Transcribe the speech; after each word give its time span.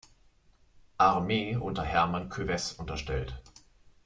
Armee 0.97 1.55
unter 1.57 1.83
Hermann 1.83 2.29
Kövess 2.29 2.71
unterstellt. 2.73 3.39